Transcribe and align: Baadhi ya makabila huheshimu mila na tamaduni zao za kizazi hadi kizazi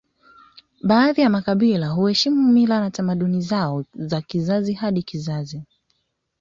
Baadhi 0.83 1.21
ya 1.21 1.29
makabila 1.29 1.89
huheshimu 1.89 2.51
mila 2.51 2.79
na 2.79 2.91
tamaduni 2.91 3.41
zao 3.41 3.85
za 3.95 4.21
kizazi 4.21 4.73
hadi 4.73 5.03
kizazi 5.03 5.63